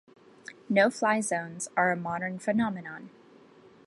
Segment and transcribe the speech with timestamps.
[0.67, 3.11] No-fly zones are a modern phenomenon.